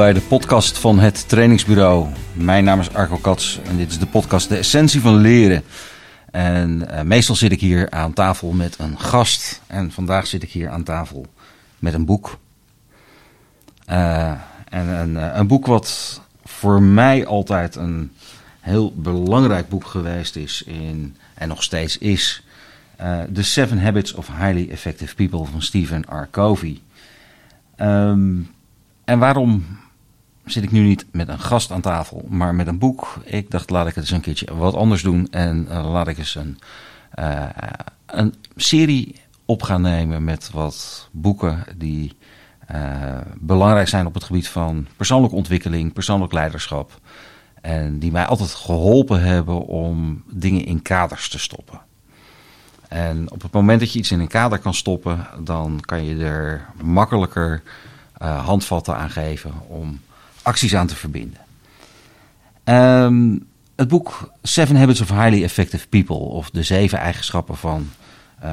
[0.00, 2.08] Bij de podcast van het trainingsbureau.
[2.32, 5.62] Mijn naam is Arco Kats en dit is de podcast De Essentie van Leren.
[6.30, 9.60] En uh, meestal zit ik hier aan tafel met een gast.
[9.66, 11.26] En vandaag zit ik hier aan tafel
[11.78, 12.38] met een boek.
[13.90, 14.30] Uh,
[14.68, 18.12] en een, uh, een boek wat voor mij altijd een
[18.60, 22.44] heel belangrijk boek geweest is in, en nog steeds is.
[23.32, 26.28] The Seven Habits of Highly Effective People van Stephen R.
[26.30, 26.80] Covey.
[27.80, 28.50] Um,
[29.04, 29.64] en waarom
[30.44, 33.14] zit ik nu niet met een gast aan tafel, maar met een boek?
[33.24, 35.28] Ik dacht, laat ik het eens een keertje wat anders doen.
[35.30, 36.58] En uh, laat ik eens een,
[37.18, 37.44] uh,
[38.06, 42.16] een serie op gaan nemen met wat boeken die
[42.74, 47.00] uh, belangrijk zijn op het gebied van persoonlijke ontwikkeling, persoonlijk leiderschap.
[47.60, 51.80] En die mij altijd geholpen hebben om dingen in kaders te stoppen.
[52.88, 56.24] En op het moment dat je iets in een kader kan stoppen, dan kan je
[56.24, 57.62] er makkelijker
[58.18, 60.00] handvatten aan geven om
[60.50, 61.40] acties aan te verbinden.
[62.64, 67.90] Um, het boek Seven Habits of Highly Effective People, of de zeven eigenschappen van
[68.44, 68.50] uh,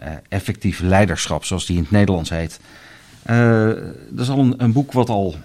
[0.00, 2.60] uh, effectief leiderschap, zoals die in het Nederlands heet.
[4.10, 5.36] dat is al een, een boek wat al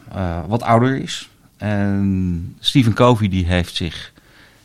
[0.47, 1.29] wat ouder is.
[1.57, 4.13] En Stephen Covey die heeft zich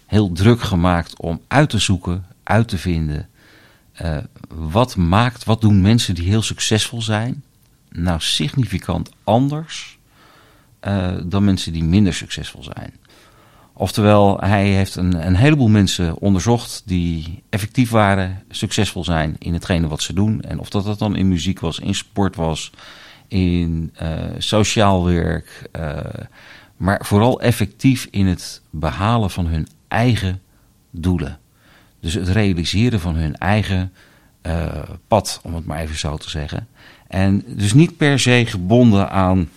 [0.07, 3.29] heel druk gemaakt om uit te zoeken, uit te vinden.
[4.49, 7.43] wat maakt, wat doen mensen die heel succesvol zijn?
[7.93, 9.99] nou significant anders
[10.89, 12.93] uh, dan mensen die minder succesvol zijn.
[13.73, 19.89] Oftewel, hij heeft een, een heleboel mensen onderzocht die effectief waren, succesvol zijn in hetgene
[19.89, 20.41] wat ze doen.
[20.41, 22.73] En of dat, dat dan in muziek was, in sport was,
[23.29, 25.71] in uh, sociaal werk.
[25.77, 25.99] Uh,
[26.77, 30.41] maar vooral effectief in het behalen van hun eigen
[30.91, 31.39] doelen.
[32.01, 33.93] Dus het realiseren van hun eigen
[35.09, 36.69] pad, om het maar even zo te zeggen.
[37.09, 39.49] En dus niet per se gebonden aan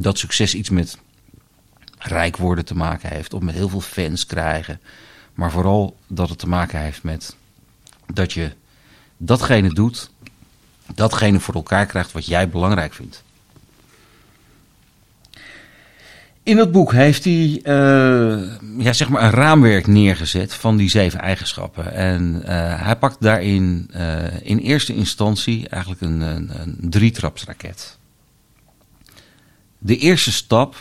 [0.00, 0.98] dat succes iets met
[1.98, 4.80] rijk worden te maken heeft of met heel veel fans krijgen.
[5.34, 7.36] Maar vooral dat het te maken heeft met
[8.12, 8.52] dat je
[9.16, 10.10] datgene doet,
[10.94, 13.22] datgene voor elkaar krijgt wat jij belangrijk vindt.
[16.44, 21.20] In dat boek heeft hij uh, ja, zeg maar een raamwerk neergezet van die zeven
[21.20, 21.92] eigenschappen.
[21.92, 27.98] En uh, hij pakt daarin uh, in eerste instantie eigenlijk een, een, een drietrapsraket.
[29.84, 30.76] De eerste stap,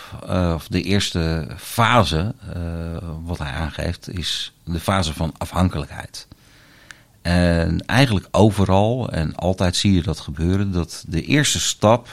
[0.55, 2.35] of de eerste fase,
[3.23, 6.27] wat hij aangeeft, is de fase van afhankelijkheid.
[7.21, 12.07] En eigenlijk overal en altijd zie je dat gebeuren, dat de eerste stap,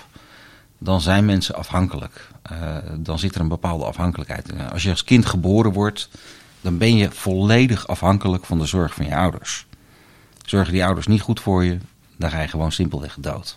[0.79, 2.29] dan zijn mensen afhankelijk.
[2.53, 4.53] Uh, dan zit er een bepaalde afhankelijkheid.
[4.53, 6.09] Uh, als je als kind geboren wordt,
[6.61, 9.67] dan ben je volledig afhankelijk van de zorg van je ouders.
[10.45, 11.79] Zorgen die ouders niet goed voor je,
[12.17, 13.57] dan ga je gewoon simpelweg dood.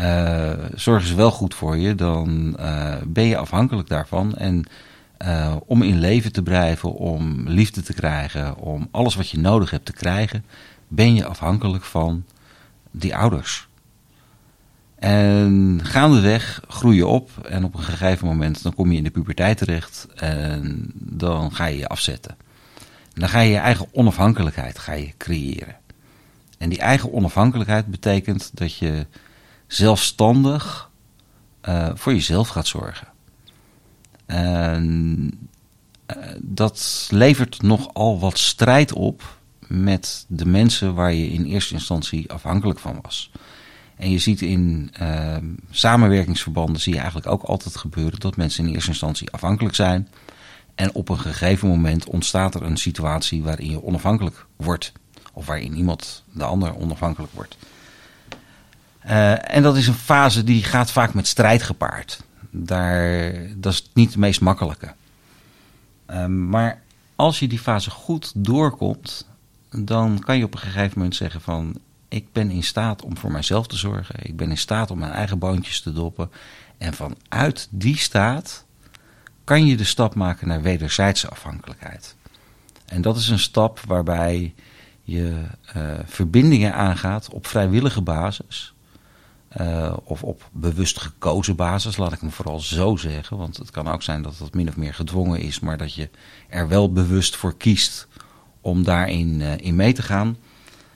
[0.00, 2.56] Uh, zorgen ze wel goed voor je, dan
[3.06, 4.36] ben je afhankelijk daarvan.
[4.36, 4.64] En
[5.66, 9.84] om in leven te blijven, om liefde te krijgen, om alles wat je nodig hebt
[9.84, 10.44] te krijgen,
[10.88, 12.24] ben je afhankelijk van
[12.90, 13.68] die ouders.
[14.98, 19.10] En gaandeweg groei je op en op een gegeven moment dan kom je in de
[19.10, 22.36] puberteit terecht en dan ga je je afzetten.
[23.14, 25.76] En dan ga je je eigen onafhankelijkheid ga je creëren.
[26.58, 29.06] En die eigen onafhankelijkheid betekent dat je
[29.72, 30.90] zelfstandig
[31.68, 33.08] uh, voor jezelf gaat zorgen.
[34.26, 35.48] En
[36.16, 42.32] uh, dat levert nogal wat strijd op met de mensen waar je in eerste instantie
[42.32, 43.30] afhankelijk van was.
[43.96, 45.36] En je ziet in uh,
[45.70, 50.08] samenwerkingsverbanden zie je eigenlijk ook altijd gebeuren dat mensen in eerste instantie afhankelijk zijn.
[50.74, 54.92] En op een gegeven moment ontstaat er een situatie waarin je onafhankelijk wordt.
[55.32, 57.56] Of waarin iemand de ander onafhankelijk wordt.
[59.10, 62.22] Uh, en dat is een fase die gaat vaak met strijd gepaard.
[62.50, 64.94] Daar, dat is niet het meest makkelijke.
[66.10, 66.82] Uh, maar
[67.16, 69.28] als je die fase goed doorkomt,
[69.70, 71.78] dan kan je op een gegeven moment zeggen van
[72.08, 74.14] ik ben in staat om voor mijzelf te zorgen.
[74.22, 76.30] Ik ben in staat om mijn eigen boontjes te doppen.
[76.78, 78.64] En vanuit die staat
[79.44, 82.16] kan je de stap maken naar wederzijdse afhankelijkheid.
[82.84, 84.54] En dat is een stap waarbij
[85.02, 85.42] je
[85.76, 88.74] uh, verbindingen aangaat op vrijwillige basis.
[89.56, 93.36] Uh, of op bewust gekozen basis, laat ik me vooral zo zeggen.
[93.36, 96.10] Want het kan ook zijn dat het min of meer gedwongen is, maar dat je
[96.48, 98.06] er wel bewust voor kiest
[98.60, 100.36] om daarin uh, in mee te gaan.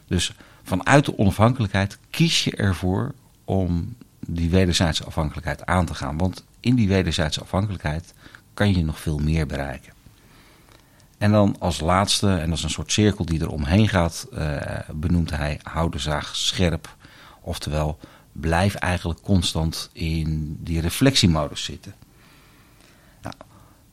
[0.07, 3.15] Dus vanuit de onafhankelijkheid kies je ervoor
[3.45, 3.97] om
[4.27, 6.19] die wederzijdse afhankelijkheid aan te gaan.
[6.19, 8.15] Want in die wederzijdse afhankelijkheid
[8.55, 9.93] kan je nog veel meer bereiken.
[11.19, 14.59] En dan als laatste, en dat is een soort cirkel die er omheen gaat, uh,
[14.93, 16.97] benoemt hij hou de zaag scherp.
[17.41, 17.99] Oftewel,
[18.35, 21.95] blijf eigenlijk constant in die reflectiemodus zitten.
[23.23, 23.35] Nou,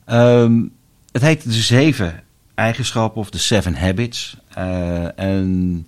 [0.06, 0.68] ehm,
[1.12, 2.24] het heet de zeven
[2.56, 4.38] eigenschappen of de seven habits.
[4.58, 5.88] Uh, en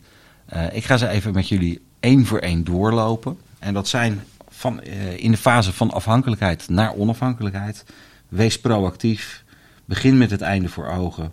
[0.53, 3.37] uh, ik ga ze even met jullie één voor één doorlopen.
[3.59, 7.85] En dat zijn van, uh, in de fase van afhankelijkheid naar onafhankelijkheid.
[8.27, 9.43] Wees proactief.
[9.85, 11.31] Begin met het einde voor ogen.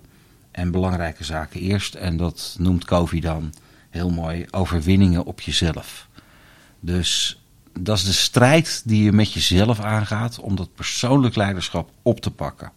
[0.50, 1.94] En belangrijke zaken eerst.
[1.94, 3.52] En dat noemt Covey dan
[3.90, 6.08] heel mooi overwinningen op jezelf.
[6.80, 7.40] Dus
[7.78, 12.30] dat is de strijd die je met jezelf aangaat om dat persoonlijk leiderschap op te
[12.30, 12.72] pakken.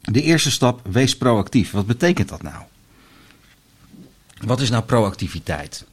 [0.00, 1.70] De eerste stap, wees proactief.
[1.70, 2.62] Wat betekent dat nou?
[4.40, 5.86] Wat is nou proactiviteit?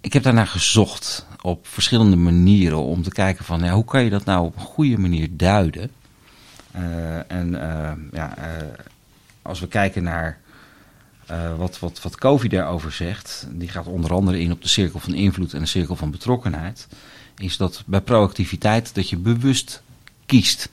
[0.00, 4.10] Ik heb daarnaar gezocht op verschillende manieren om te kijken van ja, hoe kan je
[4.10, 5.90] dat nou op een goede manier duiden.
[6.76, 8.68] Uh, en uh, ja, uh,
[9.42, 10.40] als we kijken naar
[11.56, 15.14] wat, wat, wat Covey daarover zegt, die gaat onder andere in op de cirkel van
[15.14, 16.88] invloed en de cirkel van betrokkenheid,
[17.36, 19.82] is dat bij proactiviteit dat je bewust
[20.26, 20.68] kiest.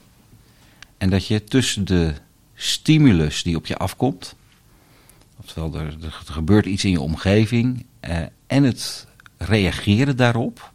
[0.98, 2.14] En dat je tussen de
[2.56, 4.36] stimulus die op je afkomt,
[5.40, 7.86] oftewel er, er gebeurt iets in je omgeving,
[8.48, 9.08] en het
[9.38, 10.72] reageren daarop,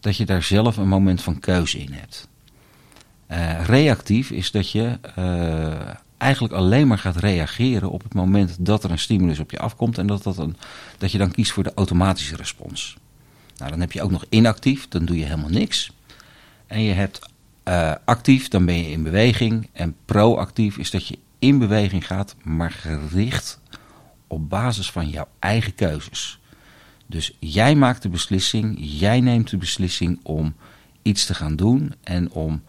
[0.00, 2.28] dat je daar zelf een moment van keuze in hebt.
[3.30, 4.98] Uh, reactief is dat je
[6.18, 9.98] eigenlijk alleen maar gaat reageren op het moment dat er een stimulus op je afkomt
[9.98, 10.56] en dat, dat, een,
[10.98, 12.96] dat je dan kiest voor de automatische respons.
[13.56, 15.90] Nou, dan heb je ook nog inactief, dan doe je helemaal niks.
[16.66, 17.28] En je hebt
[17.68, 19.68] uh, actief, dan ben je in beweging.
[19.72, 23.60] En proactief is dat je in beweging gaat, maar gericht
[24.26, 26.40] op basis van jouw eigen keuzes.
[27.06, 30.54] Dus jij maakt de beslissing, jij neemt de beslissing om
[31.02, 32.62] iets te gaan doen en om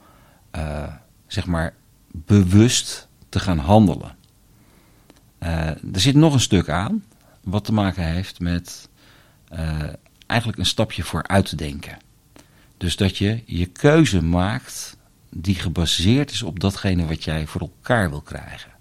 [0.56, 0.94] uh,
[1.28, 1.74] zeg maar
[2.12, 4.16] bewust te gaan handelen.
[5.44, 7.04] Uh, er zit nog een stuk aan
[7.44, 8.90] wat te maken heeft met
[9.54, 9.84] uh,
[10.26, 11.98] eigenlijk een stapje vooruit denken.
[12.78, 14.98] Dus dat je je keuze maakt
[15.30, 18.72] die gebaseerd is op datgene wat jij voor elkaar wil krijgen.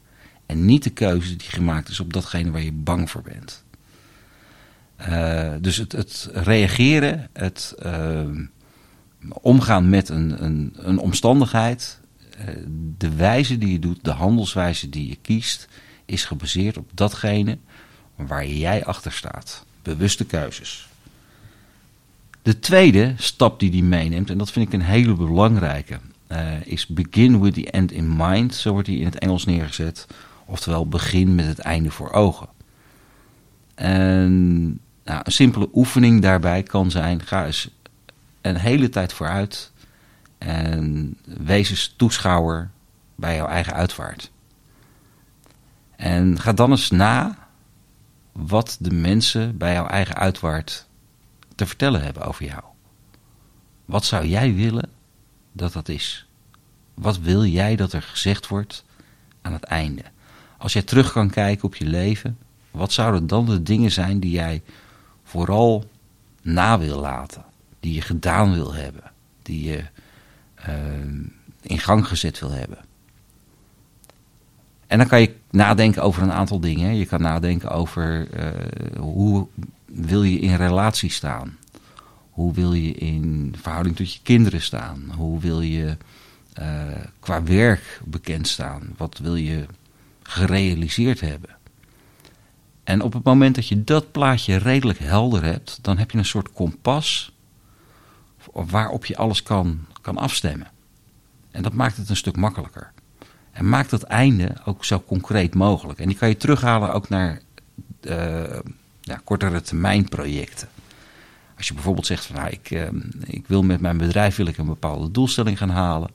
[0.47, 3.65] En niet de keuze die gemaakt is op datgene waar je bang voor bent.
[5.01, 7.75] Uh, dus het, het, reageren, het
[9.29, 12.01] omgaan met een, een, een omstandigheid,
[12.99, 15.69] de wijze die je doet, de handelswijze die je kiest,
[16.05, 17.59] is gebaseerd op datgene
[18.17, 19.65] waar jij achter staat.
[19.83, 20.89] Bewuste keuzes.
[22.43, 25.99] De tweede stap die die meeneemt, en dat vind ik een hele belangrijke,
[26.65, 28.55] is begin with the end in mind.
[28.55, 30.07] Zo wordt die in het Engels neergezet.
[30.45, 32.49] Oftewel, begin met het einde voor ogen.
[33.75, 34.65] En
[35.05, 37.71] nou, een simpele oefening daarbij kan zijn: ga eens
[38.41, 39.73] een hele tijd vooruit
[40.39, 42.71] en wees eens toeschouwer
[43.15, 44.31] bij jouw eigen uitvaart.
[45.97, 47.49] En ga dan eens na
[48.33, 50.87] wat de mensen bij jouw eigen uitvaart
[51.55, 52.63] te vertellen hebben over jou.
[53.85, 54.91] Wat zou jij willen
[55.53, 56.27] dat dat is?
[56.95, 58.85] Wat wil jij dat er gezegd wordt
[59.43, 60.03] aan het einde?
[60.59, 62.39] Als jij terug kan kijken op je leven,
[62.71, 64.63] wat zouden dan de dingen zijn die jij
[65.23, 65.91] vooral
[66.43, 67.45] na wil laten.
[67.81, 69.13] Die je gedaan wil hebben.
[69.43, 69.85] Die je
[71.63, 72.79] in gang gezet wil hebben.
[74.87, 76.97] En dan kan je nadenken over een aantal dingen.
[76.97, 79.47] Je kan nadenken over uh, hoe
[79.85, 81.59] wil je in relatie staan.
[82.31, 85.13] Hoe wil je in verhouding tot je kinderen staan.
[85.17, 85.97] Hoe wil je
[86.61, 86.83] uh,
[87.21, 88.95] qua werk bekend staan.
[88.97, 89.67] Wat wil je
[90.23, 91.57] gerealiseerd hebben.
[92.85, 96.25] En op het moment dat je dat plaatje redelijk helder hebt, dan heb je een
[96.25, 97.33] soort kompas
[98.53, 100.71] waarop je alles kan, kan afstemmen.
[101.51, 102.93] En dat maakt het een stuk makkelijker.
[103.53, 105.99] En maakt het einde ook zo concreet mogelijk.
[105.99, 107.41] En die kan je terughalen ook naar
[108.01, 108.59] uh,
[109.01, 110.69] ja, kortere termijn projecten.
[111.57, 112.89] Als je bijvoorbeeld zegt van nou, ik, uh,
[113.25, 116.11] ik wil met mijn bedrijf wil ik een bepaalde doelstelling gaan halen.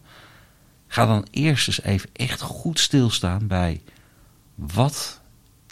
[0.88, 3.82] Ga dan eerst eens even echt goed stilstaan bij
[4.56, 5.20] wat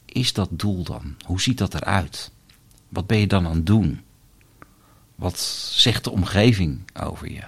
[0.05, 1.15] is dat doel dan?
[1.25, 2.31] Hoe ziet dat eruit?
[2.89, 4.01] Wat ben je dan aan het doen?
[5.15, 5.39] Wat
[5.71, 7.43] zegt de omgeving over je?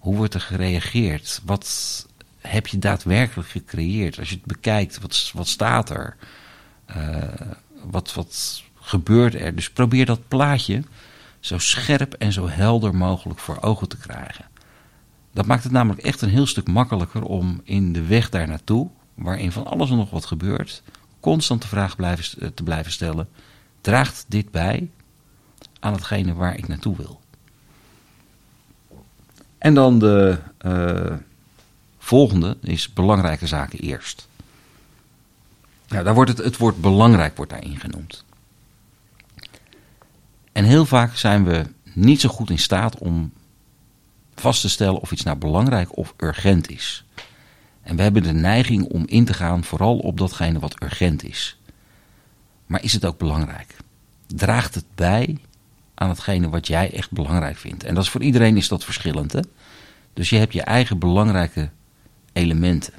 [0.00, 1.40] Hoe wordt er gereageerd?
[1.44, 2.06] Wat
[2.38, 4.18] heb je daadwerkelijk gecreëerd?
[4.18, 6.16] Als je het bekijkt, wat, wat staat er?
[6.96, 7.24] Uh,
[7.90, 9.54] wat, wat gebeurt er?
[9.54, 10.82] Dus probeer dat plaatje
[11.40, 14.44] zo scherp en zo helder mogelijk voor ogen te krijgen.
[15.32, 18.88] Dat maakt het namelijk echt een heel stuk makkelijker om in de weg daar naartoe,
[19.14, 20.82] waarin van alles en nog wat gebeurt,
[21.20, 23.28] constant de vraag blijven, eh, te blijven stellen:
[23.80, 24.90] draagt dit bij
[25.80, 27.20] aan hetgene waar ik naartoe wil?
[29.60, 31.16] En dan de uh,
[31.98, 34.28] volgende is belangrijke zaken eerst.
[35.86, 38.24] Daar wordt het, het woord belangrijk wordt daarin genoemd.
[40.52, 43.32] En heel vaak zijn we niet zo goed in staat om
[44.34, 47.04] vast te stellen of iets nou belangrijk of urgent is.
[47.82, 51.58] En we hebben de neiging om in te gaan vooral op datgene wat urgent is.
[52.66, 53.76] Maar is het ook belangrijk?
[54.26, 55.38] Draagt het bij
[56.00, 57.84] aan hetgene wat jij echt belangrijk vindt?
[57.84, 59.32] En dat is voor iedereen is dat verschillend.
[59.32, 59.40] Hè?
[60.12, 61.70] Dus je hebt je eigen belangrijke
[62.32, 62.92] elementen.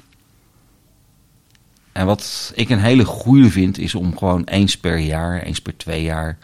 [1.92, 5.76] En wat ik een hele goede vind, is om gewoon eens per jaar, eens per
[5.76, 6.38] twee jaar,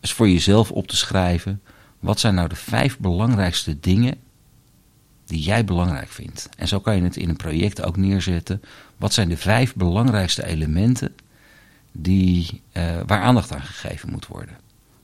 [0.00, 1.62] eens voor jezelf op te schrijven.
[2.00, 4.14] Wat zijn nou de vijf belangrijkste dingen
[5.26, 6.48] die jij belangrijk vindt?
[6.56, 8.62] En zo kan je het in een project ook neerzetten.
[8.96, 11.14] Wat zijn de vijf belangrijkste elementen
[11.92, 14.61] die, uh, waar aandacht aan gegeven moet worden?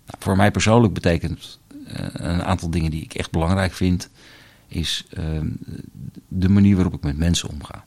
[0.09, 4.09] Nou, voor mij persoonlijk betekent uh, een aantal dingen die ik echt belangrijk vind,
[4.69, 5.41] is uh,
[6.29, 7.85] de manier waarop ik met mensen omga.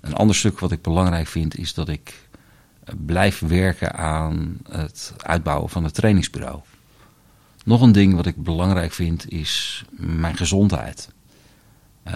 [0.00, 2.28] Een ander stuk wat ik belangrijk vind is dat ik
[2.84, 6.60] eh, blijf werken aan het uitbouwen van het trainingsbureau.
[7.64, 11.08] Nog een ding wat ik belangrijk vind is mijn gezondheid.
[12.08, 12.14] Uh,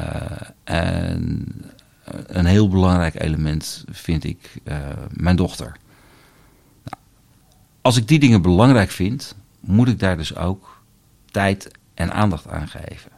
[0.64, 1.46] en
[2.26, 4.60] een heel belangrijk element vind ik
[5.10, 5.76] mijn dochter.
[7.82, 10.82] Als ik die dingen belangrijk vind, moet ik daar dus ook
[11.30, 13.10] tijd en aandacht aan geven.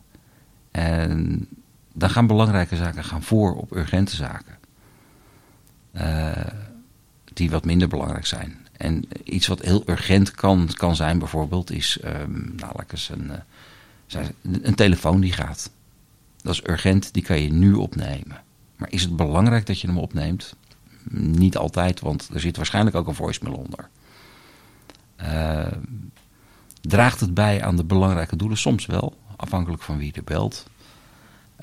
[0.71, 1.47] En
[1.92, 4.59] dan gaan belangrijke zaken gaan voor op urgente zaken.
[5.92, 6.33] Uh,
[7.33, 8.66] die wat minder belangrijk zijn.
[8.76, 12.54] En iets wat heel urgent kan, kan zijn bijvoorbeeld is, um,
[13.09, 13.30] een,
[14.12, 14.21] uh,
[14.62, 15.71] een telefoon die gaat.
[16.42, 18.42] Dat is urgent, die kan je nu opnemen.
[18.76, 20.54] Maar is het belangrijk dat je hem opneemt?
[21.11, 23.88] Niet altijd, want er zit waarschijnlijk ook een voicemail onder.
[25.23, 25.66] Uh,
[26.80, 28.59] draagt het bij aan de belangrijke doelen?
[28.59, 30.66] Soms wel, afhankelijk van wie er belt.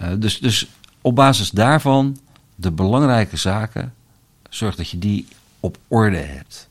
[0.02, 0.68] Uh, dus, dus
[1.02, 2.18] op basis daarvan
[2.56, 3.94] de belangrijke zaken,
[4.50, 5.28] zorg dat je die
[5.60, 6.70] op orde hebt.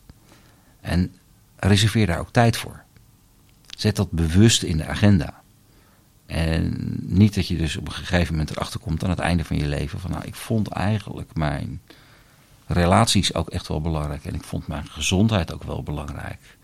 [0.80, 1.14] En
[1.56, 2.82] reserveer daar ook tijd voor.
[3.76, 5.42] Zet dat bewust in de agenda.
[6.26, 9.56] En niet dat je dus op een gegeven moment erachter komt aan het einde van
[9.56, 11.80] je leven van nou, ik vond eigenlijk mijn
[12.66, 16.58] relaties ook echt wel belangrijk en ik vond mijn gezondheid ook wel belangrijk.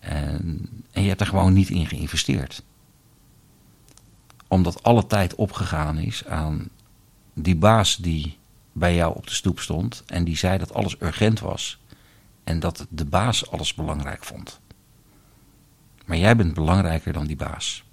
[0.00, 2.62] En, je hebt er gewoon niet in geïnvesteerd.
[4.48, 6.68] Omdat alle tijd opgegaan is aan
[7.34, 8.38] die baas die
[8.72, 11.78] bij jou op de stoep stond en die zei dat alles urgent was
[12.44, 14.60] en dat de baas alles belangrijk vond.
[16.06, 17.84] Maar jij bent belangrijker dan die baas.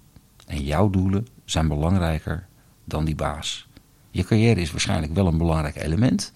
[0.46, 2.46] En jouw doelen zijn belangrijker
[2.84, 3.68] dan die baas.
[4.10, 6.32] Je carrière is waarschijnlijk wel een belangrijk element.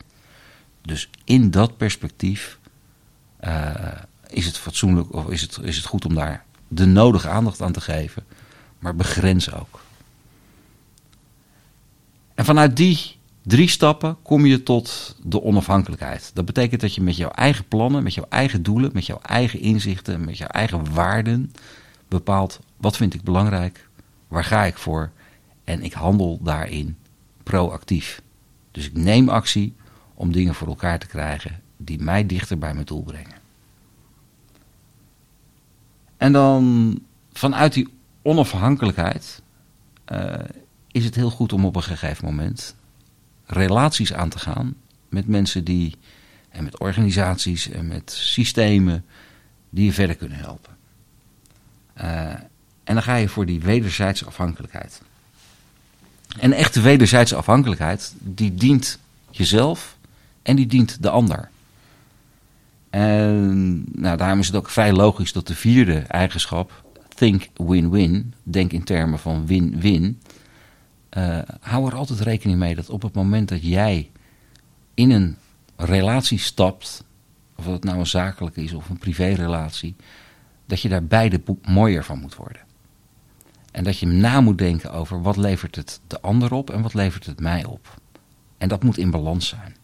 [0.82, 2.58] Dus in dat perspectief
[3.44, 3.74] uh,
[4.32, 7.72] is het fatsoenlijk of is het, is het goed om daar de nodige aandacht aan
[7.72, 8.24] te geven.
[8.78, 9.80] Maar begrens ook.
[12.34, 16.30] En vanuit die drie stappen kom je tot de onafhankelijkheid.
[16.34, 19.60] Dat betekent dat je met jouw eigen plannen, met jouw eigen doelen, met jouw eigen
[19.60, 21.52] inzichten, met jouw eigen waarden
[22.08, 23.88] bepaalt wat vind ik belangrijk,
[24.28, 25.10] waar ga ik voor
[25.64, 26.96] en ik handel daarin
[27.42, 28.22] proactief.
[28.70, 29.74] Dus ik neem actie
[30.14, 33.41] om dingen voor elkaar te krijgen die mij dichter bij mijn doel brengen.
[36.22, 36.98] En dan
[37.32, 37.88] vanuit die
[38.22, 39.42] onafhankelijkheid
[40.12, 40.34] uh,
[40.90, 42.74] is het heel goed om op een gegeven moment
[43.46, 44.74] relaties aan te gaan
[45.08, 45.96] met mensen die,
[46.48, 49.04] en met organisaties en met systemen
[49.70, 50.76] die je verder kunnen helpen.
[52.00, 52.04] Uh,
[52.84, 55.02] en dan ga je voor die wederzijdse afhankelijkheid.
[56.38, 58.98] En echte wederzijdse afhankelijkheid, die dient
[59.30, 59.96] jezelf
[60.42, 61.50] en die dient de ander.
[62.92, 68.72] En nou, daarom is het ook vrij logisch dat de vierde eigenschap, think win-win, denk
[68.72, 70.20] in termen van win-win,
[71.18, 74.10] uh, hou er altijd rekening mee dat op het moment dat jij
[74.94, 75.36] in een
[75.76, 77.04] relatie stapt,
[77.56, 79.96] of dat nou een zakelijke is of een privérelatie,
[80.66, 82.62] dat je daar beide mooier van moet worden.
[83.70, 86.94] En dat je na moet denken over wat levert het de ander op en wat
[86.94, 88.00] levert het mij op.
[88.58, 89.76] En dat moet in balans zijn.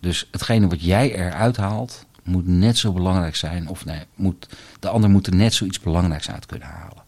[0.00, 3.68] Dus hetgene wat jij eruit haalt, moet net zo belangrijk zijn.
[3.68, 4.48] Of nee, moet,
[4.80, 7.02] de ander moet er net zoiets belangrijks uit kunnen halen.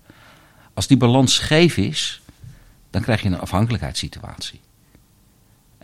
[0.75, 2.23] Als die balans scheef is,
[2.91, 4.61] dan krijg je een afhankelijkheidssituatie.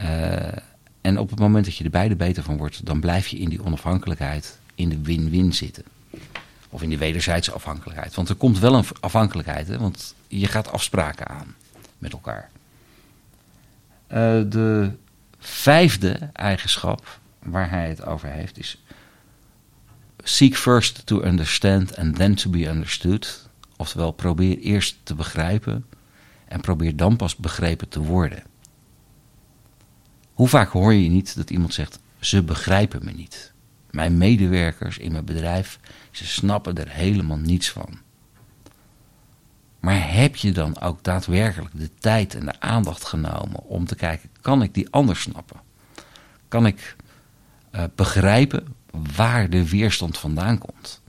[0.02, 0.52] Uh,
[1.00, 3.48] en op het moment dat je er beide beter van wordt, dan blijf je in
[3.48, 5.84] die onafhankelijkheid, in de win-win zitten.
[6.68, 8.14] Of in die wederzijdse afhankelijkheid.
[8.14, 9.78] Want er komt wel een afhankelijkheid, hè?
[9.78, 11.54] want je gaat afspraken aan
[11.98, 12.50] met elkaar.
[14.08, 14.16] Uh,
[14.50, 14.90] de
[15.38, 18.82] vijfde eigenschap waar hij het over heeft is.
[20.22, 23.48] Seek first to understand and then to be understood.
[23.76, 25.86] Oftewel, probeer eerst te begrijpen
[26.48, 28.42] en probeer dan pas begrepen te worden.
[30.32, 33.52] Hoe vaak hoor je niet dat iemand zegt: ze begrijpen me niet.
[33.90, 35.78] Mijn medewerkers in mijn bedrijf,
[36.10, 37.98] ze snappen er helemaal niets van.
[39.80, 44.30] Maar heb je dan ook daadwerkelijk de tijd en de aandacht genomen om te kijken,
[44.40, 45.60] kan ik die anders snappen?
[46.48, 46.96] Kan ik
[47.72, 48.74] uh, begrijpen
[49.16, 51.00] waar de weerstand vandaan komt?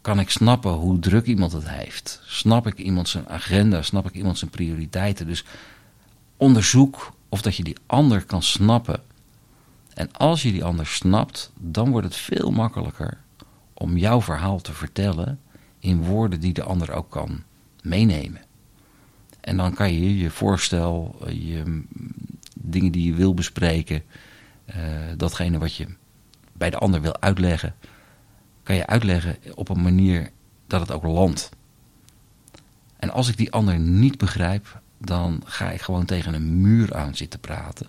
[0.00, 2.20] Kan ik snappen hoe druk iemand het heeft?
[2.24, 3.82] Snap ik iemand zijn agenda?
[3.82, 5.26] Snap ik iemand zijn prioriteiten?
[5.26, 5.44] Dus
[6.36, 9.02] onderzoek of dat je die ander kan snappen.
[9.94, 13.18] En als je die ander snapt, dan wordt het veel makkelijker
[13.74, 15.40] om jouw verhaal te vertellen
[15.78, 17.42] in woorden die de ander ook kan
[17.82, 18.40] meenemen.
[19.40, 21.82] En dan kan je je voorstel, je
[22.54, 24.02] dingen die je wil bespreken,
[24.66, 24.76] uh,
[25.16, 25.86] datgene wat je
[26.52, 27.74] bij de ander wil uitleggen,
[28.62, 30.30] kan je uitleggen op een manier
[30.66, 31.50] dat het ook landt.
[32.96, 37.14] En als ik die ander niet begrijp, dan ga ik gewoon tegen een muur aan
[37.14, 37.86] zitten praten.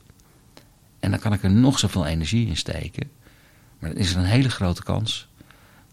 [1.00, 3.12] En dan kan ik er nog zoveel energie in steken.
[3.80, 5.28] Maar dan is er een hele grote kans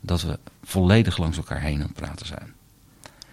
[0.00, 2.54] dat we volledig langs elkaar heen aan het praten zijn.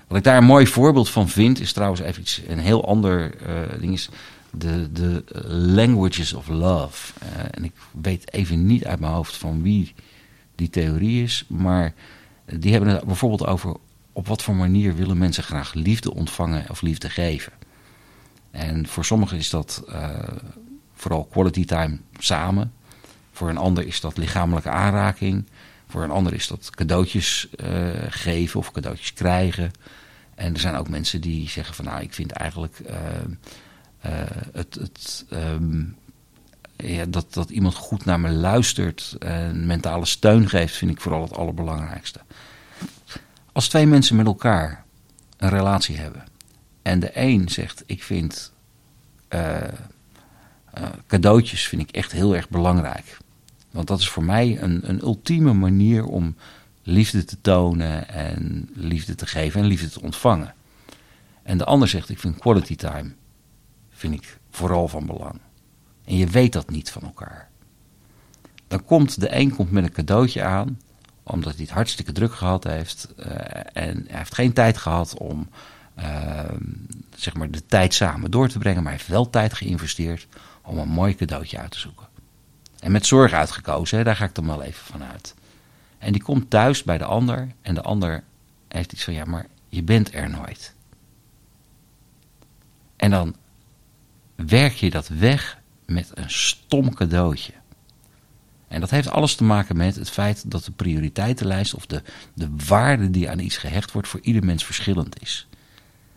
[0.07, 3.35] Wat ik daar een mooi voorbeeld van vind, is trouwens even iets, een heel ander
[3.47, 4.09] uh, ding, is
[4.51, 7.13] de, de languages of love.
[7.23, 9.93] Uh, en ik weet even niet uit mijn hoofd van wie
[10.55, 11.93] die theorie is, maar
[12.45, 13.75] die hebben het bijvoorbeeld over
[14.13, 17.53] op wat voor manier willen mensen graag liefde ontvangen of liefde geven.
[18.51, 20.09] En voor sommigen is dat uh,
[20.93, 22.73] vooral quality time samen.
[23.31, 25.45] Voor een ander is dat lichamelijke aanraking.
[25.95, 29.71] Voor een ander is dat cadeautjes uh, geven of cadeautjes krijgen.
[30.35, 34.11] En er zijn ook mensen die zeggen van nou, ik vind eigenlijk uh,
[34.51, 35.95] het, het um,
[36.75, 41.21] ja, dat, dat iemand goed naar me luistert en mentale steun geeft, vind ik vooral
[41.21, 42.19] het allerbelangrijkste.
[43.51, 44.83] Als twee mensen met elkaar
[45.37, 46.23] een relatie hebben
[46.81, 48.53] en de een zegt ik vind
[51.07, 53.17] cadeautjes vind ik echt heel erg belangrijk.
[53.75, 56.35] Want dat is voor mij een, een ultieme manier om
[56.83, 60.53] liefde te tonen en liefde te geven en liefde te ontvangen.
[61.43, 63.13] En de ander zegt, ik vind quality time
[63.89, 65.39] vind ik vooral van belang.
[66.05, 67.49] En je weet dat niet van elkaar.
[68.67, 70.79] Dan komt de een komt met een cadeautje aan,
[71.23, 73.13] omdat hij het hartstikke druk gehad heeft.
[73.19, 73.25] Uh,
[73.73, 75.49] en hij heeft geen tijd gehad om
[75.99, 76.39] uh,
[77.15, 78.83] zeg maar de tijd samen door te brengen.
[78.83, 80.27] Maar hij heeft wel tijd geïnvesteerd
[80.61, 82.07] om een mooi cadeautje uit te zoeken.
[82.85, 85.35] En met zorg uitgekozen, daar ga ik dan wel even van uit.
[85.97, 88.23] En die komt thuis bij de ander en de ander
[88.67, 90.75] heeft iets van, ja, maar je bent er nooit.
[92.95, 93.35] En dan
[94.35, 97.53] werk je dat weg met een stom cadeautje.
[98.67, 102.01] En dat heeft alles te maken met het feit dat de prioriteitenlijst of de,
[102.33, 105.47] de waarde die aan iets gehecht wordt voor ieder mens verschillend is.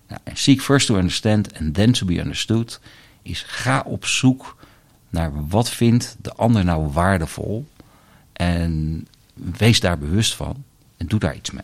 [0.09, 2.81] Nou, seek first to understand and then to be understood
[3.23, 4.57] is ga op zoek
[5.11, 7.67] naar wat vindt de ander nou waardevol
[8.33, 10.65] en wees daar bewust van
[10.97, 11.63] en doe daar iets mee.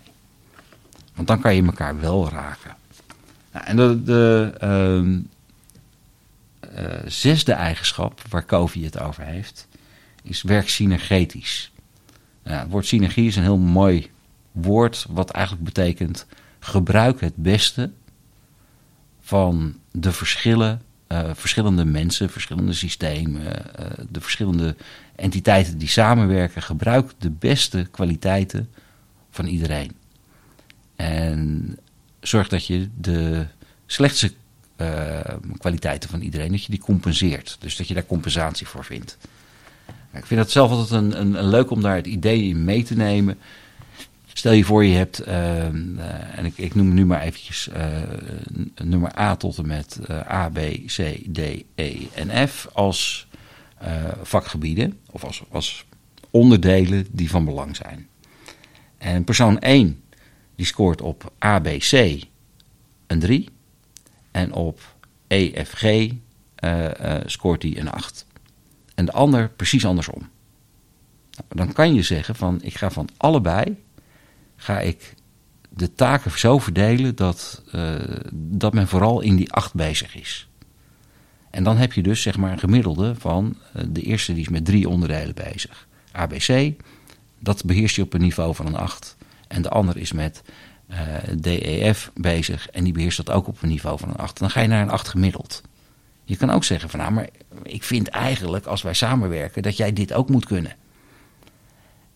[1.14, 2.76] Want dan kan je elkaar wel raken.
[3.52, 5.08] Nou, en de, uh,
[6.78, 9.68] uh, zesde eigenschap waar Covey het over heeft,
[10.22, 11.72] is werk synergetisch.
[12.42, 14.10] Nou, het woord synergie is een heel mooi
[14.52, 16.26] woord, wat eigenlijk betekent
[16.58, 17.90] gebruik het beste
[19.20, 20.82] van de verschillen,
[21.34, 24.76] verschillende mensen, verschillende systemen, uh, de verschillende
[25.16, 26.62] entiteiten die samenwerken.
[26.62, 28.68] Gebruik de beste kwaliteiten
[29.30, 29.92] van iedereen.
[30.96, 31.78] En
[32.20, 33.46] zorg dat je de
[33.86, 34.32] slechtste
[34.76, 35.20] uh,
[35.58, 37.56] kwaliteiten van iedereen, dat je die compenseert.
[37.60, 39.18] Dus dat je daar compensatie voor vindt.
[40.12, 42.82] Ik vind het zelf altijd een, een, een leuk om daar het idee in mee
[42.82, 43.38] te nemen.
[44.36, 45.64] Stel je voor je hebt, uh,
[46.38, 48.02] en ik, ik, noem nu maar eventjes uh,
[48.82, 51.38] nummer A tot en met A, B, C, D,
[51.74, 53.28] E en F als
[54.22, 55.86] vakgebieden of als, als
[56.30, 58.08] onderdelen die van belang zijn.
[58.98, 60.02] En persoon 1
[60.56, 61.92] die scoort op A, B, C
[63.06, 63.48] een 3
[64.30, 64.80] en op
[65.26, 66.10] E, F, G
[67.26, 68.26] scoort hij een 8.
[68.94, 70.18] En de ander precies andersom.
[70.18, 73.83] Nou, dan kan je zeggen van ik ga van allebei
[74.64, 75.14] ga ik
[75.68, 77.94] de taken zo verdelen dat, uh,
[78.32, 80.48] dat men vooral in die acht bezig is.
[81.50, 84.48] En dan heb je dus zeg maar een gemiddelde van uh, de eerste die is
[84.48, 85.86] met drie onderdelen bezig.
[86.12, 86.72] ABC,
[87.38, 89.16] dat beheerst je op een niveau van een 8.
[89.48, 90.42] En de ander is met
[90.90, 90.98] uh,
[91.38, 94.38] DEF bezig en die beheerst dat ook op een niveau van een 8.
[94.38, 95.62] Dan ga je naar een 8 gemiddeld.
[96.24, 97.28] Je kan ook zeggen van nou, maar
[97.62, 100.76] ik vind eigenlijk als wij samenwerken dat jij dit ook moet kunnen.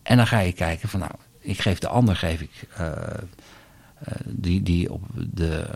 [0.03, 4.13] En dan ga je kijken van nou, ik geef de ander geef ik, uh, uh,
[4.25, 5.67] die, die op de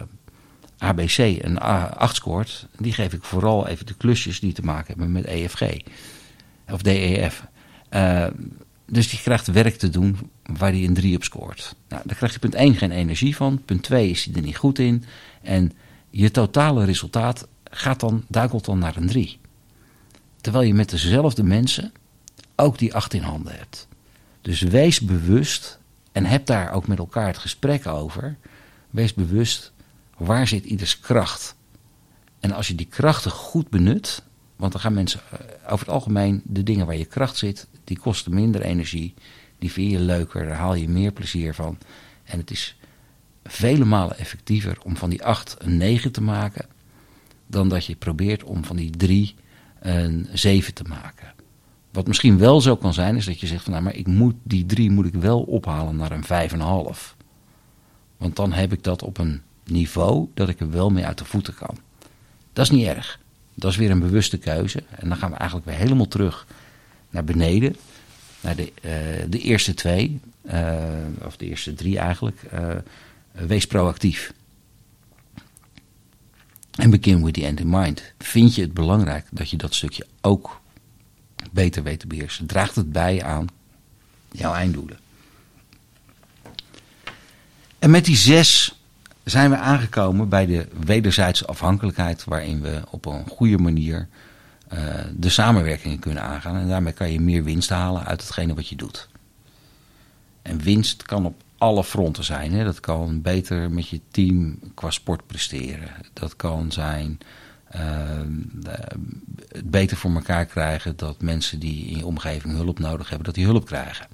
[0.78, 5.12] ABC een 8 scoort, die geef ik vooral even de klusjes die te maken hebben
[5.12, 5.78] met EFG.
[6.72, 7.46] Of DEF.
[7.90, 8.28] Uh,
[8.86, 11.76] dus die krijgt werk te doen waar hij een 3 op scoort.
[11.90, 13.62] Nou, daar krijg je punt 1 geen energie van.
[13.66, 15.04] Punt 2 is hij er niet goed in.
[15.42, 15.72] En
[16.10, 19.40] je totale resultaat gaat dan, duikelt dan naar een 3.
[20.42, 21.92] Terwijl je met dezelfde mensen
[22.56, 23.88] ook die 8 in handen hebt.
[24.44, 25.80] Dus wees bewust
[26.12, 28.36] en heb daar ook met elkaar het gesprek over.
[28.90, 29.72] Wees bewust
[30.18, 31.56] waar zit ieders kracht.
[32.40, 34.24] En als je die krachten goed benut,
[34.56, 38.00] want dan gaan mensen eh, over het algemeen de dingen waar je kracht zit, die
[38.00, 39.14] kosten minder energie,
[39.60, 41.78] die vind je leuker, daar haal je meer plezier van.
[42.24, 42.78] En het is
[43.44, 46.66] vele malen effectiever om van die 8 een 9 te maken,
[47.48, 49.36] dan dat je probeert om van die 3
[49.80, 51.34] een 7 te maken.
[51.94, 54.36] Wat misschien wel zo kan zijn, is dat je zegt van nou, maar ik moet
[54.44, 56.50] die 3 moet ik wel ophalen naar een
[56.96, 57.16] 5,5.
[58.18, 61.26] Want dan heb ik dat op een niveau dat ik er wel mee uit de
[61.26, 61.78] voeten kan.
[62.54, 63.20] Dat is niet erg.
[63.54, 64.84] Dat is weer een bewuste keuze.
[64.90, 66.48] En dan gaan we eigenlijk weer helemaal terug
[67.10, 67.76] naar beneden.
[68.42, 68.92] Naar de, uh,
[69.30, 70.74] de eerste twee, uh,
[71.26, 72.42] of de eerste drie eigenlijk.
[72.54, 72.76] Uh,
[73.32, 74.34] wees proactief.
[76.72, 78.14] En begin with the end in mind.
[78.18, 80.62] Vind je het belangrijk dat je dat stukje ook
[81.54, 82.46] beter weet te beheersen?
[82.46, 83.48] Draagt het bij aan
[84.32, 84.98] jouw einddoelen?
[87.80, 88.76] En met die zes
[89.24, 94.08] zijn we aangekomen bij de wederzijdse afhankelijkheid, waarin we op een goede manier
[94.74, 94.80] uh,
[95.16, 96.56] de samenwerking kunnen aangaan.
[96.56, 99.10] En daarmee kan je meer winst halen uit hetgene wat je doet.
[100.42, 102.54] En winst kan op alle fronten zijn.
[102.54, 102.64] Hè.
[102.64, 105.90] Dat kan beter met je team qua sport presteren.
[106.14, 107.20] Dat kan zijn
[109.48, 113.36] het beter voor elkaar krijgen dat mensen die in je omgeving hulp nodig hebben, dat
[113.36, 114.08] die hulp krijgen.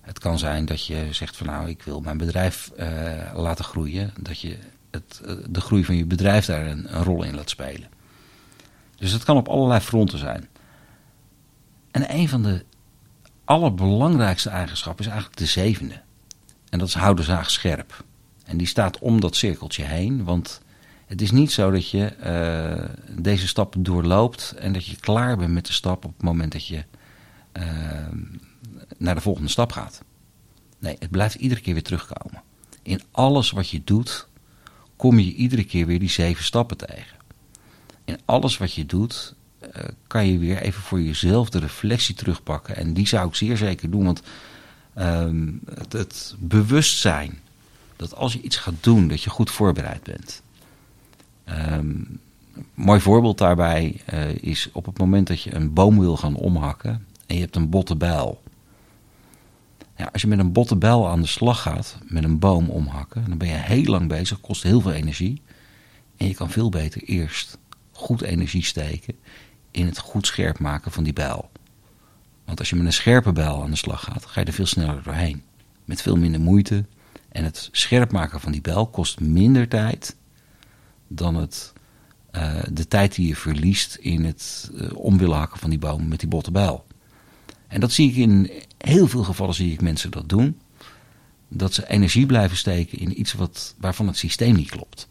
[0.00, 2.86] Het kan zijn dat je zegt van nou, ik wil mijn bedrijf uh,
[3.34, 4.12] laten groeien.
[4.20, 4.58] Dat je
[4.90, 7.88] het, uh, de groei van je bedrijf daar een, rol in laat spelen.
[8.96, 10.48] Dus het kan op allerlei fronten zijn.
[11.90, 12.64] En een van de
[13.44, 16.00] allerbelangrijkste eigenschappen is eigenlijk de zevende.
[16.68, 18.04] En dat is hou de zaag scherp.
[18.44, 20.24] En die staat om dat cirkeltje heen.
[20.24, 20.60] Want
[21.14, 25.52] het is niet zo dat je uh, deze stappen doorloopt en dat je klaar bent
[25.52, 26.84] met de stap op het moment dat je
[28.98, 30.02] naar de volgende stap gaat.
[30.78, 32.42] Nee, het blijft iedere keer weer terugkomen.
[32.82, 34.28] In alles wat je doet,
[34.96, 37.16] kom je iedere keer weer die zeven stappen tegen.
[38.04, 42.76] In alles wat je doet, uh, kan je weer even voor jezelf de reflectie terugpakken.
[42.76, 44.22] En die zou ik zeer zeker doen, want
[44.98, 45.28] uh,
[45.74, 47.40] het, het, bewustzijn
[47.96, 50.42] dat als je iets gaat doen, dat je goed voorbereid bent.
[51.48, 52.20] Um,
[52.74, 57.06] mooi voorbeeld daarbij uh, is op het moment dat je een boom wil gaan omhakken
[57.26, 58.42] en je hebt een botte bijl.
[59.96, 63.24] Ja, als je met een botte bijl aan de slag gaat, met een boom omhakken,
[63.28, 65.42] dan ben je heel lang bezig, kost heel veel energie.
[66.16, 67.58] En je kan veel beter eerst
[67.92, 69.14] goed energie steken
[69.70, 71.50] in het goed scherp maken van die bijl.
[72.44, 74.66] Want als je met een scherpe bijl aan de slag gaat, ga je er veel
[74.66, 75.42] sneller doorheen.
[75.84, 76.84] Met veel minder moeite.
[77.28, 80.16] En het scherp maken van die bijl kost minder tijd
[81.14, 81.72] dan het,
[82.32, 86.08] uh, de tijd die je verliest in het uh, om willen hakken van die boom
[86.08, 86.86] met die botte bijl.
[87.68, 90.58] En dat zie ik in heel veel gevallen zie ik mensen dat doen.
[91.48, 95.08] Dat ze energie blijven steken in iets wat, waarvan het systeem niet klopt.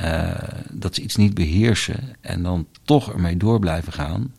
[0.00, 0.34] Uh,
[0.70, 4.32] dat ze iets niet beheersen en dan toch ermee door blijven gaan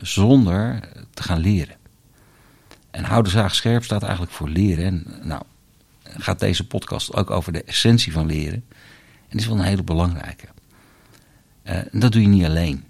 [0.00, 0.80] zonder
[1.14, 1.76] te gaan leren.
[2.90, 4.84] En houden zaag scherp staat eigenlijk voor leren.
[4.84, 5.42] En nou,
[6.02, 8.64] gaat deze podcast ook over de essentie van leren.
[9.34, 10.46] Die is wel een hele belangrijke.
[11.64, 12.84] Uh, dat doe je niet alleen.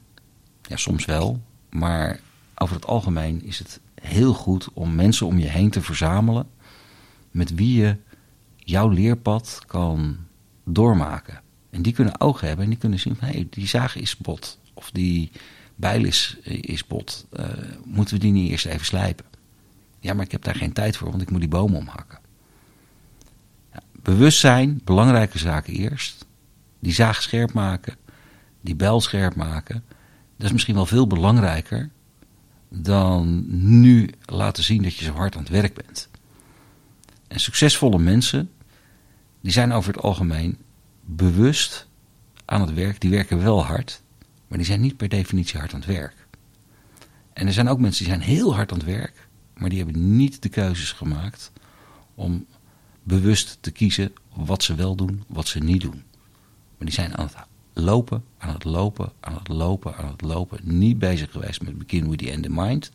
[0.63, 2.21] Ja, soms wel, maar
[2.55, 6.47] over het algemeen is het heel goed om mensen om je heen te verzamelen
[7.31, 7.97] met wie je
[8.57, 10.17] jouw leerpad kan
[10.65, 11.41] doormaken.
[11.71, 14.59] En die kunnen ogen hebben en die kunnen zien van die zaag is bot.
[14.75, 15.31] Of die
[15.75, 17.27] bijl is, is bot.
[17.33, 17.47] Uh,
[17.85, 19.25] moeten we die niet eerst even slijpen?
[20.01, 22.19] Ja, maar ik heb daar geen tijd voor, want ik moet die bomen omhakken.
[23.73, 26.24] Ja, bewustzijn, belangrijke zaken eerst.
[26.85, 27.97] Die zaag scherp maken,
[28.61, 29.85] die bijl scherp maken.
[30.37, 31.91] Dat is misschien wel veel belangrijker
[32.69, 33.45] dan
[33.79, 36.09] nu laten zien dat je zo hard aan het werk bent.
[37.29, 38.51] En succesvolle mensen,
[39.41, 40.59] die zijn over het algemeen
[41.01, 41.87] bewust
[42.45, 43.01] aan het werk.
[43.01, 44.03] Die werken wel hard,
[44.49, 46.27] maar die zijn niet per definitie hard aan het werk.
[47.33, 50.17] En er zijn ook mensen die zijn heel hard aan het werk, maar die hebben
[50.17, 51.53] niet de keuzes gemaakt
[52.15, 52.47] om
[53.03, 56.03] bewust te kiezen wat ze wel doen, wat ze niet doen.
[56.77, 57.37] Maar die zijn aan het
[57.73, 60.61] lopen, aan het lopen, aan het lopen, aan het lopen.
[60.63, 62.91] Niet bezig geweest met begin with the end in mind.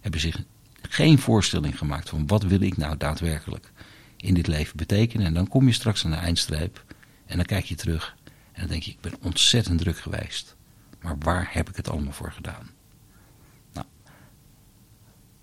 [0.00, 0.42] Hebben zich
[0.82, 3.72] geen voorstelling gemaakt van wat wil ik nou daadwerkelijk
[4.16, 5.26] in dit leven betekenen.
[5.26, 6.84] En dan kom je straks aan de eindstreep
[7.26, 8.16] en dan kijk je terug
[8.52, 10.56] en dan denk je ik ben ontzettend druk geweest.
[11.00, 12.70] Maar waar heb ik het allemaal voor gedaan?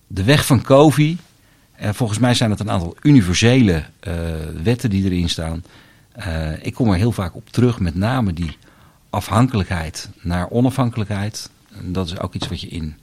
[0.09, 1.17] de weg van Covey.
[1.81, 3.83] Uh, volgens mij zijn het een aantal universele
[4.63, 5.63] wetten die erin staan.
[6.61, 8.57] Ik kom er heel vaak op terug, met name die
[9.09, 11.49] afhankelijkheid naar onafhankelijkheid.
[11.81, 12.95] dat is ook iets wat je in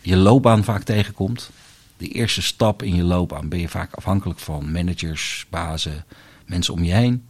[0.00, 1.50] je loopbaan vaak tegenkomt.
[1.96, 6.04] De eerste stap in je loopbaan ben je vaak afhankelijk van managers, bazen,
[6.46, 7.26] mensen om je heen.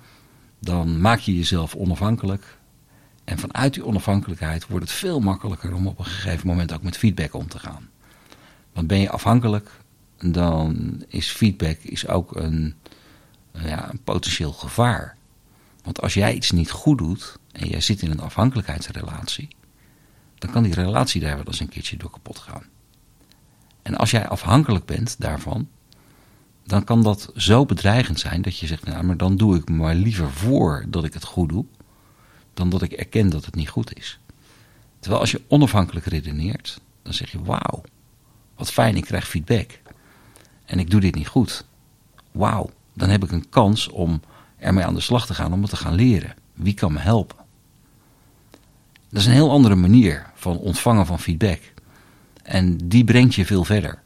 [0.58, 2.58] Dan maak je jezelf onafhankelijk.
[3.24, 6.96] En vanuit die onafhankelijkheid wordt het veel makkelijker om op een gegeven moment ook met
[6.96, 7.88] feedback om te gaan.
[8.72, 9.70] Want ben je afhankelijk,
[10.20, 12.74] dan is feedback is ook een,
[13.52, 15.16] ja, een potentieel gevaar.
[15.82, 19.48] Want als jij iets niet goed doet en jij zit in een afhankelijkheidsrelatie,
[20.38, 22.64] dan kan die relatie daar wel eens een keertje door kapot gaan.
[23.82, 25.68] En als jij afhankelijk bent daarvan,
[26.64, 29.94] dan kan dat zo bedreigend zijn dat je zegt, nou, maar dan doe ik maar
[29.94, 31.64] liever voor dat ik het goed doe,
[32.54, 34.18] dan dat ik erken dat het niet goed is.
[34.98, 37.82] Terwijl als je onafhankelijk redeneert, dan zeg je, wauw,
[38.56, 39.80] wat fijn, ik krijg feedback.
[40.64, 41.64] En ik doe dit niet goed.
[42.30, 44.20] Wauw, dan heb ik een kans om
[44.62, 46.34] ermee aan de slag te gaan, om het te gaan leren.
[46.54, 47.36] Wie kan me helpen?
[49.08, 51.60] Dat is een heel andere manier van ontvangen van feedback.
[52.42, 54.02] En die brengt je veel verder.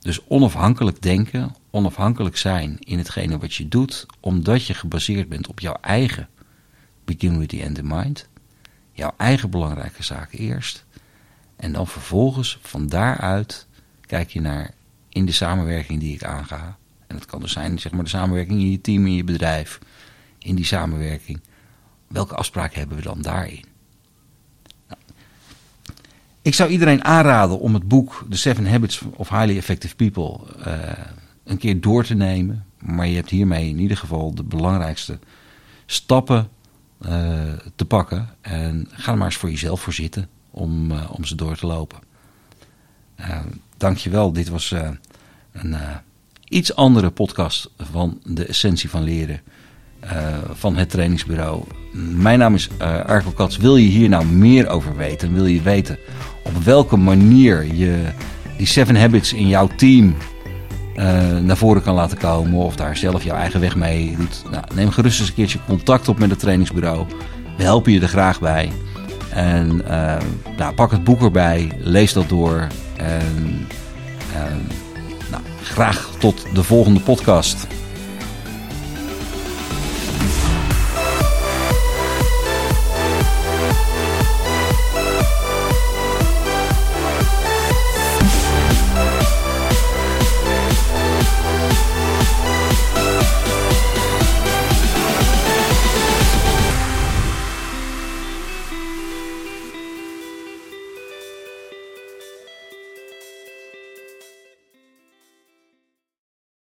[0.00, 5.60] Dus onafhankelijk denken, onafhankelijk zijn in hetgene wat je doet, omdat je gebaseerd bent op
[5.60, 6.28] jouw eigen
[7.04, 8.28] begin with the end in mind.
[8.92, 10.84] Jouw eigen belangrijke zaken eerst.
[11.56, 13.66] En dan vervolgens van daaruit
[14.00, 14.74] kijk je naar
[15.08, 16.78] in de samenwerking die ik aanga.
[17.14, 19.78] En dat kan dus zijn zeg maar, de samenwerking in je team, in je bedrijf.
[20.38, 21.40] In die samenwerking.
[22.08, 23.64] Welke afspraken hebben we dan daarin?
[24.88, 25.00] Nou,
[26.42, 30.74] ik zou iedereen aanraden om het boek The Seven Habits of Highly Effective People uh,
[31.44, 32.64] een keer door te nemen.
[32.78, 35.18] Maar je hebt hiermee in ieder geval de belangrijkste
[35.86, 36.48] stappen
[37.00, 38.28] uh, te pakken.
[38.40, 41.66] En ga er maar eens voor jezelf voor zitten om, uh, om ze door te
[41.66, 41.98] lopen.
[43.20, 43.40] Uh,
[43.76, 44.32] dankjewel.
[44.32, 44.74] Dit was
[45.52, 45.76] een
[46.54, 49.40] iets andere podcast van de essentie van leren
[50.52, 51.62] van het trainingsbureau.
[52.16, 52.68] Mijn naam is
[53.06, 53.56] Arco Kats.
[53.56, 55.34] Wil je hier nou meer over weten?
[55.34, 55.98] Wil je weten
[56.44, 58.02] op welke manier je
[58.56, 60.16] die Seven Habits in jouw team
[60.96, 62.52] uh, naar voren kan laten komen.
[62.52, 64.42] Of daar zelf jouw eigen weg mee doet.
[64.50, 67.06] Nou, neem gerust eens een keertje contact op met het trainingsbureau.
[67.56, 68.72] We helpen je er graag bij.
[69.30, 70.16] En uh,
[70.56, 71.72] nou, pak het boek erbij.
[71.78, 72.66] Lees dat door.
[72.96, 73.66] En
[74.32, 74.42] uh,
[75.64, 77.66] graag tot de volgende podcast.